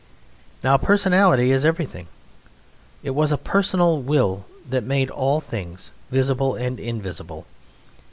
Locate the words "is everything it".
1.51-3.11